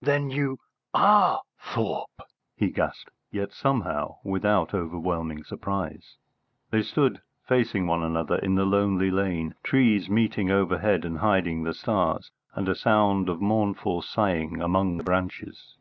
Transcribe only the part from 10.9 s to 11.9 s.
and hiding the